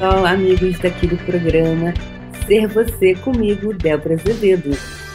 [0.00, 1.92] pessoal, amigos daqui do programa
[2.46, 4.70] Ser Você comigo, Débora Azevedo,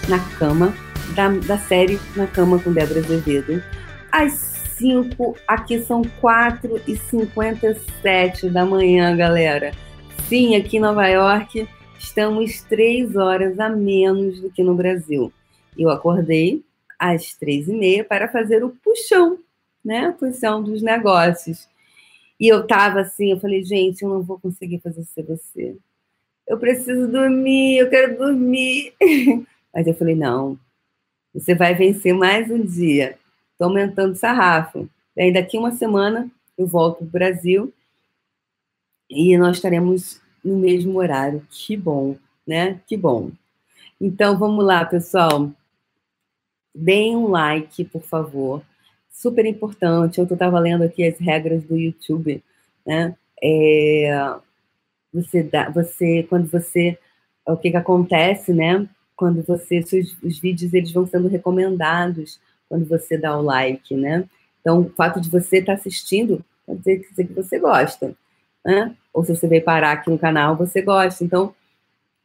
[0.07, 0.71] na cama
[1.15, 3.63] da, da série Na Cama com Débora Azevedo.
[4.11, 4.33] Às
[4.77, 9.71] 5, aqui são 4 e 57 da manhã, galera.
[10.29, 15.33] Sim, aqui em Nova York estamos 3 horas a menos do que no Brasil.
[15.75, 16.63] Eu acordei
[16.99, 19.39] às 3 e meia para fazer o puxão,
[19.83, 20.13] né?
[20.19, 21.67] Puxão dos negócios.
[22.39, 25.77] E eu tava assim, eu falei, gente, eu não vou conseguir fazer CVC.
[26.47, 28.93] Eu preciso dormir, eu quero dormir.
[29.73, 30.59] Mas eu falei, não,
[31.33, 33.17] você vai vencer mais um dia.
[33.51, 34.89] Estou aumentando o sarrafo.
[35.15, 37.73] Daí daqui uma semana eu volto para o Brasil
[39.09, 41.45] e nós estaremos no mesmo horário.
[41.49, 42.81] Que bom, né?
[42.85, 43.31] Que bom.
[43.99, 45.51] Então vamos lá, pessoal.
[46.73, 48.61] Deem um like, por favor
[49.15, 50.19] super importante.
[50.19, 52.43] Eu estava lendo aqui as regras do YouTube,
[52.85, 53.15] né?
[53.41, 54.35] É,
[55.13, 56.97] você dá, você, quando você,
[57.47, 58.87] o que, que acontece, né?
[59.15, 64.25] Quando você, os, os vídeos eles vão sendo recomendados quando você dá o like, né?
[64.59, 68.13] Então, o fato de você estar tá assistindo pode dizer que você gosta,
[68.65, 68.95] né?
[69.13, 71.23] Ou se você veio parar aqui no canal, você gosta.
[71.23, 71.55] Então,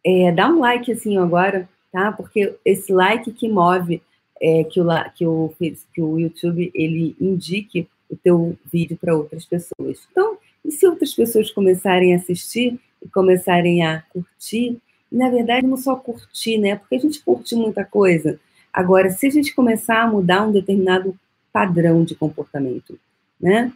[0.05, 2.11] é, dá um like assim agora, tá?
[2.11, 4.03] Porque esse like que move
[4.41, 5.55] é, que, o, que, o,
[5.95, 9.99] que o YouTube ele indique o teu vídeo para outras pessoas.
[10.11, 14.79] Então, e se outras pessoas começarem a assistir e começarem a curtir,
[15.11, 16.77] na verdade não só curtir, né?
[16.77, 18.39] Porque a gente curte muita coisa.
[18.73, 21.19] Agora, se a gente começar a mudar um determinado
[21.53, 22.99] padrão de comportamento,
[23.41, 23.73] né?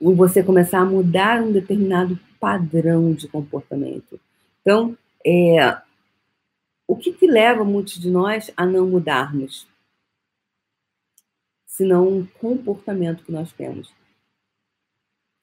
[0.00, 4.20] Você começar a mudar um determinado padrão de comportamento.
[4.60, 5.76] Então, é,
[6.86, 9.66] o que, que leva muitos de nós a não mudarmos?
[11.66, 13.92] Senão um comportamento que nós temos.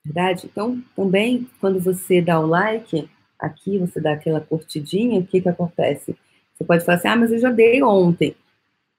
[0.06, 0.47] Verdade?
[0.51, 5.50] Então, também, quando você dá o like, aqui você dá aquela curtidinha, o que, que
[5.50, 6.16] acontece?
[6.53, 8.35] Você pode falar assim, ah, mas eu já dei ontem.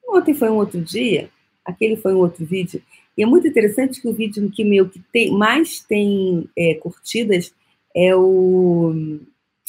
[0.06, 1.30] Ontem foi um outro dia,
[1.64, 2.82] aquele foi um outro vídeo.
[3.16, 7.54] E é muito interessante que o vídeo que meu que tem, mais tem é, curtidas
[7.94, 9.20] é o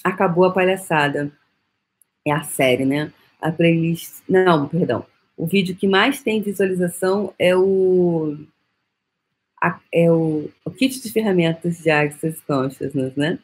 [0.03, 1.31] Acabou a Palhaçada
[2.25, 3.11] é a série, né?
[3.41, 4.21] A playlist.
[4.27, 5.05] Não, perdão.
[5.35, 8.37] O vídeo que mais tem visualização é o.
[9.61, 13.39] A, é o, o kit de ferramentas de Access Consciousness, né?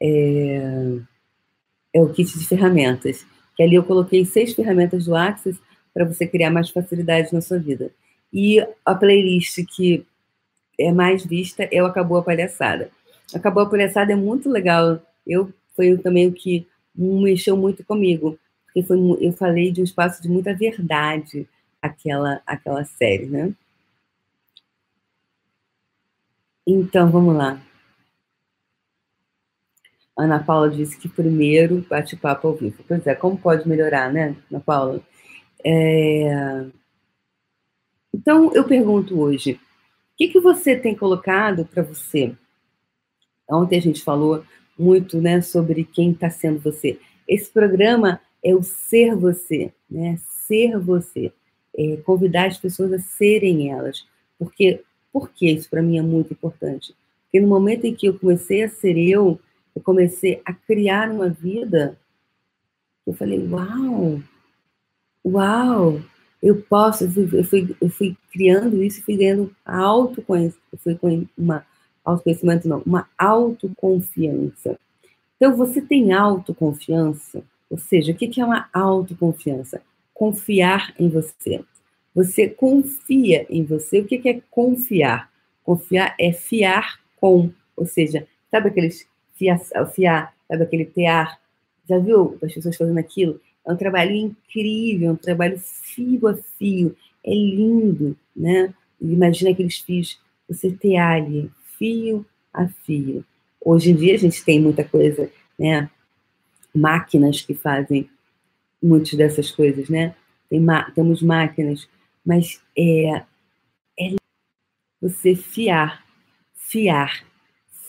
[0.00, 0.98] É,
[1.94, 3.26] é o kit de ferramentas.
[3.56, 5.58] Que ali eu coloquei seis ferramentas do Access
[5.92, 7.90] para você criar mais facilidade na sua vida.
[8.32, 10.06] E a playlist que
[10.78, 12.90] é mais vista é o Acabou a Palhaçada.
[13.34, 15.00] Acabou a Palhaçada é muito legal.
[15.26, 16.66] Eu foi também o que
[16.96, 21.48] mexeu muito comigo, porque foi, eu falei de um espaço de muita verdade,
[21.80, 23.54] aquela, aquela série, né?
[26.66, 27.60] Então, vamos lá.
[30.18, 32.82] Ana Paula disse que primeiro bate-papo ao vivo.
[32.88, 35.00] Pois é, como pode melhorar, né, Ana Paula?
[35.64, 36.66] É...
[38.12, 39.58] Então, eu pergunto hoje, o
[40.16, 42.34] que, que você tem colocado para você?
[43.48, 44.42] Ontem a gente falou
[44.78, 46.98] muito né, sobre quem está sendo você.
[47.26, 50.18] Esse programa é o ser você, né?
[50.46, 51.32] Ser você.
[51.76, 54.06] É convidar as pessoas a serem elas.
[54.38, 54.82] Porque,
[55.12, 56.94] porque isso para mim é muito importante?
[57.24, 59.38] Porque no momento em que eu comecei a ser eu,
[59.74, 61.98] eu comecei a criar uma vida,
[63.06, 64.22] eu falei, uau,
[65.24, 66.00] uau,
[66.42, 71.66] eu posso, eu fui, eu fui, criando isso, fui ganhando autoconhecimento, eu fui com uma
[72.10, 74.78] autoconhecimento não, uma autoconfiança.
[75.36, 77.42] Então, você tem autoconfiança?
[77.68, 79.82] Ou seja, o que é uma autoconfiança?
[80.14, 81.62] Confiar em você.
[82.14, 84.00] Você confia em você.
[84.00, 85.30] O que é confiar?
[85.62, 89.60] Confiar é fiar com, ou seja, sabe aqueles fiar,
[89.92, 91.38] fiar sabe aquele tear?
[91.88, 93.40] Já viu as pessoas fazendo aquilo?
[93.66, 96.96] É um trabalho incrível, é um trabalho fio a fio.
[97.24, 98.72] É lindo, né?
[99.00, 103.24] Imagina aqueles fios, você tear ali, fio a fio.
[103.60, 105.90] Hoje em dia a gente tem muita coisa, né?
[106.74, 108.08] Máquinas que fazem
[108.82, 110.14] muitas dessas coisas, né?
[110.48, 110.64] Tem
[110.94, 111.88] temos máquinas,
[112.24, 113.24] mas é,
[113.98, 114.14] é
[115.00, 116.04] você fiar,
[116.54, 117.24] fiar,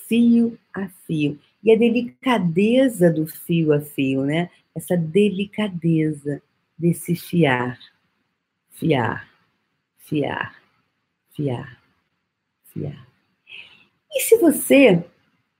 [0.07, 1.39] fio a fio.
[1.63, 4.49] E a delicadeza do fio a fio, né?
[4.75, 6.41] Essa delicadeza
[6.77, 7.79] desse fiar,
[8.71, 9.27] fiar,
[9.97, 10.55] fiar,
[11.31, 11.81] fiar,
[12.71, 13.07] fiar.
[14.11, 15.03] E se você,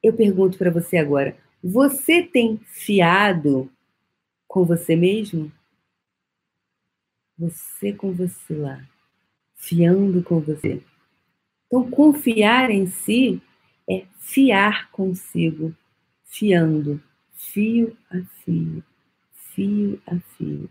[0.01, 3.69] eu pergunto para você agora, você tem fiado
[4.47, 5.51] com você mesmo?
[7.37, 8.83] Você com você lá,
[9.55, 10.81] fiando com você.
[11.67, 13.41] Então, confiar em si
[13.89, 15.75] é fiar consigo,
[16.23, 17.01] fiando,
[17.33, 18.83] fio a fio,
[19.31, 20.69] fio a fio.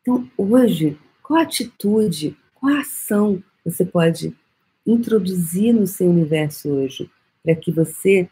[0.00, 4.34] Então, hoje, qual atitude, qual ação você pode
[4.90, 7.10] introduzir no seu universo hoje
[7.42, 8.28] para que você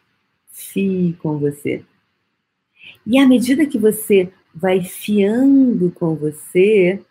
[0.50, 1.84] fie com você?
[3.06, 7.02] E à medida que você vai fiando com você,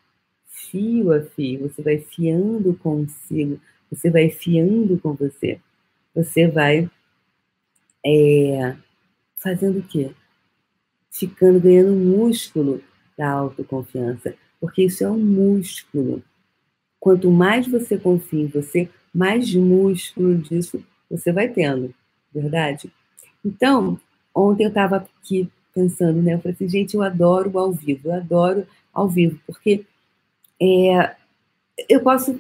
[0.46, 3.60] fio a fio, você vai fiando consigo,
[3.90, 5.60] você vai fiando com você,
[6.14, 6.90] você vai
[8.06, 8.76] é,
[9.36, 10.12] fazendo o quê?
[11.12, 12.82] Ficando, ganhando músculo
[13.18, 16.24] da autoconfiança, porque isso é um músculo.
[17.00, 21.94] Quanto mais você confia em você, mais músculo disso você vai tendo,
[22.34, 22.92] verdade?
[23.44, 24.00] Então,
[24.36, 26.34] ontem eu estava aqui pensando, né?
[26.34, 29.86] Eu falei assim, gente, eu adoro ao vivo, eu adoro ao vivo, porque
[30.62, 31.16] é,
[31.88, 32.40] eu posso,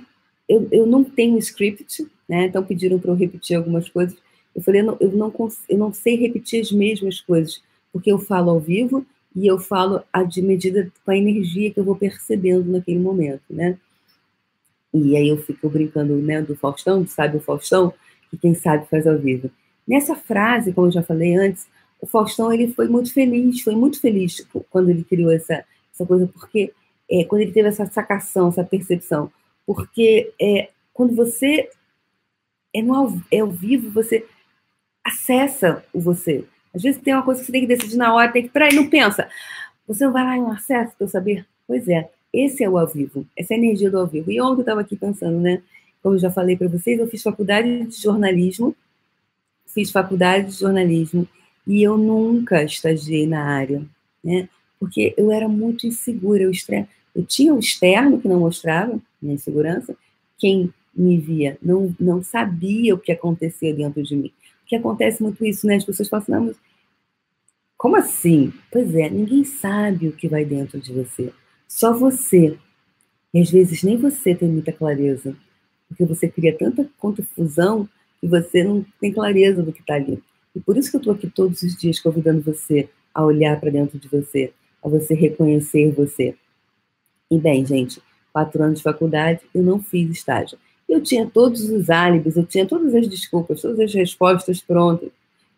[0.49, 2.45] eu, eu não tenho script, né?
[2.45, 4.17] Então pediram para eu repetir algumas coisas.
[4.55, 5.33] Eu falei, eu não, eu, não,
[5.69, 7.61] eu não sei repetir as mesmas coisas,
[7.93, 9.05] porque eu falo ao vivo
[9.35, 13.77] e eu falo de medida com a energia que eu vou percebendo naquele momento, né?
[14.93, 17.93] E aí eu fico brincando, né, do Faustão, sabe o Faustão,
[18.29, 19.49] que quem sabe faz ao vivo.
[19.87, 21.67] Nessa frase, como eu já falei antes,
[22.01, 25.63] o Faustão ele foi muito feliz, foi muito feliz quando ele criou essa,
[25.93, 26.73] essa coisa, porque
[27.09, 29.31] é, quando ele teve essa sacação, essa percepção,
[29.65, 31.69] porque é, quando você
[32.73, 34.25] é, no ao, é ao vivo, você
[35.03, 36.45] acessa o você.
[36.73, 38.75] Às vezes tem uma coisa que você tem que decidir na hora, tem que, peraí,
[38.75, 39.27] não pensa.
[39.87, 41.47] Você não vai lá e não acessa para eu saber?
[41.65, 44.31] Pois é, esse é o ao vivo, essa é energia do ao vivo.
[44.31, 45.61] E ontem eu estava aqui pensando, né?
[46.01, 48.75] Como eu já falei para vocês, eu fiz faculdade de jornalismo,
[49.65, 51.27] fiz faculdade de jornalismo
[51.65, 53.83] e eu nunca estagiei na área,
[54.23, 54.47] né?
[54.79, 56.51] Porque eu era muito insegura, eu,
[57.15, 59.95] eu tinha um externo que não mostrava minha insegurança,
[60.37, 64.31] quem me via não, não sabia o que acontecia dentro de mim.
[64.61, 65.75] Porque acontece muito isso, né?
[65.75, 66.57] As pessoas falam assim, não, mas
[67.77, 68.51] como assim?
[68.71, 71.31] Pois é, ninguém sabe o que vai dentro de você.
[71.67, 72.57] Só você.
[73.33, 75.35] E às vezes nem você tem muita clareza.
[75.87, 77.87] Porque você cria tanta confusão
[78.19, 80.21] que você não tem clareza do que está ali.
[80.55, 83.69] E por isso que eu estou aqui todos os dias convidando você a olhar para
[83.69, 84.51] dentro de você,
[84.83, 86.35] a você reconhecer você.
[87.29, 90.57] E bem, gente, quatro anos de faculdade, eu não fiz estágio.
[90.87, 95.09] Eu tinha todos os álibis, eu tinha todas as desculpas, todas as respostas prontas.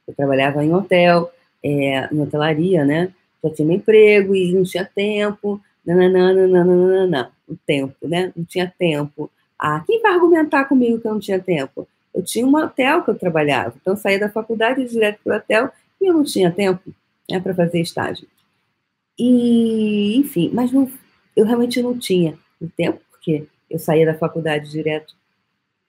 [0.07, 1.31] Eu trabalhava em hotel,
[1.63, 3.13] é, em hotelaria, né?
[3.43, 5.61] Já tinha um emprego e não tinha tempo,
[5.95, 8.31] nananana, o tempo, né?
[8.35, 9.29] Não tinha tempo.
[9.57, 11.87] Ah, quem vai argumentar comigo que eu não tinha tempo?
[12.13, 15.37] Eu tinha um hotel que eu trabalhava, então eu saía da faculdade direto para o
[15.37, 15.69] hotel
[16.01, 16.93] e eu não tinha tempo
[17.29, 18.27] né, para fazer estágio.
[19.17, 20.89] E, enfim, mas não,
[21.35, 25.13] eu realmente não tinha o tempo, porque eu saía da faculdade direto,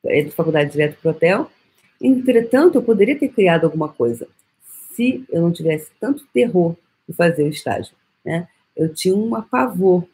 [0.04, 1.50] eh, da faculdade direto para o hotel.
[2.00, 4.26] Entretanto, eu poderia ter criado alguma coisa
[4.94, 6.76] se eu não tivesse tanto terror
[7.08, 7.94] de fazer o estágio.
[8.24, 8.48] Né?
[8.80, 10.06] Eu tinha um pavor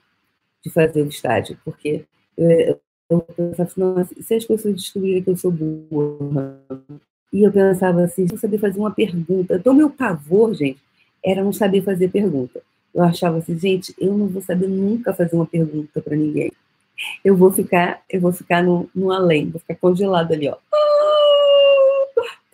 [0.61, 2.05] de fazer o estágio, porque
[2.37, 6.61] eu, eu pensava assim, se as pessoas descobrirem que eu sou burra,
[7.33, 9.55] e eu pensava assim, não saber fazer uma pergunta.
[9.55, 10.81] Então, meu pavor, gente,
[11.25, 12.61] era não saber fazer pergunta.
[12.93, 16.51] Eu achava assim, gente, eu não vou saber nunca fazer uma pergunta para ninguém.
[17.25, 20.57] Eu vou ficar, eu vou ficar no, no além, vou ficar congelado ali, ó.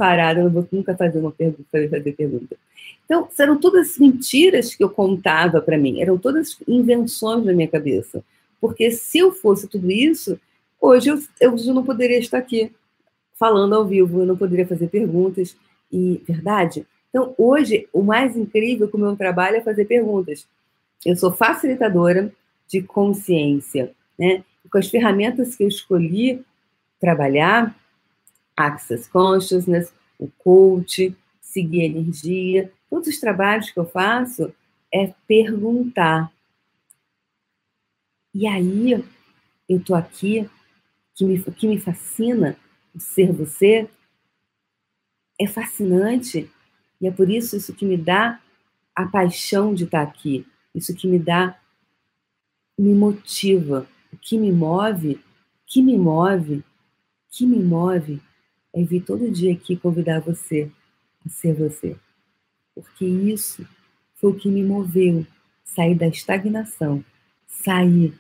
[0.03, 2.57] Parada, eu não vou nunca fazer uma pergunta, fazer pergunta.
[3.05, 8.25] Então, eram todas mentiras que eu contava para mim, eram todas invenções da minha cabeça.
[8.61, 10.41] Porque se eu fosse tudo isso,
[10.81, 12.73] hoje eu, eu não poderia estar aqui
[13.39, 15.57] falando ao vivo, eu não poderia fazer perguntas.
[15.93, 16.85] E, verdade?
[17.11, 20.49] Então, hoje, o mais incrível com o meu trabalho é fazer perguntas.
[21.07, 22.33] Eu sou facilitadora
[22.67, 24.43] de consciência, né?
[24.69, 26.45] Com as ferramentas que eu escolhi
[26.99, 27.73] trabalhar,
[28.57, 34.53] Access Consciousness, o coach, seguir energia, todos os trabalhos que eu faço
[34.93, 36.33] é perguntar.
[38.35, 39.05] E aí,
[39.69, 40.49] eu estou aqui,
[41.15, 42.57] que me, que me fascina,
[42.95, 43.89] o ser você,
[45.39, 46.51] é fascinante,
[47.01, 48.41] e é por isso isso que me dá
[48.95, 51.59] a paixão de estar aqui, isso que me dá,
[52.79, 55.21] me motiva, o que me move,
[55.67, 56.63] que me move,
[57.31, 58.21] que me move
[58.75, 60.71] é vir todo dia aqui convidar você
[61.25, 61.97] a ser você.
[62.75, 63.67] Porque isso
[64.17, 65.27] foi o que me moveu
[65.65, 67.05] sair da estagnação,
[67.47, 68.19] sair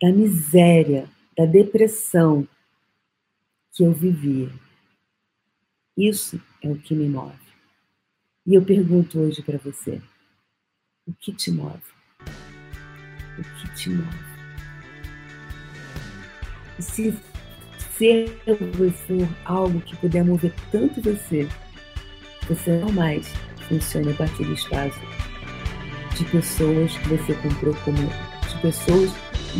[0.00, 2.46] da miséria, da depressão
[3.72, 4.50] que eu vivia.
[5.96, 7.36] Isso é o que me move.
[8.46, 10.00] E eu pergunto hoje para você:
[11.06, 11.82] o que te move?
[13.38, 14.32] O que te move?
[16.78, 17.14] E se,
[18.02, 21.46] servo for algo que puder mover tanto você,
[22.48, 23.32] você não mais
[23.68, 24.98] funciona a partir do espaço
[26.16, 29.10] de pessoas que você comprou como de pessoas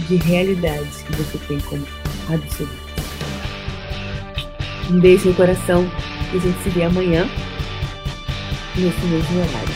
[0.09, 1.87] de realidades que você tem como
[2.35, 2.83] absolutas.
[4.91, 5.89] Um beijo no coração
[6.33, 7.29] e a gente se vê amanhã
[8.75, 9.75] nesse mesmo horário.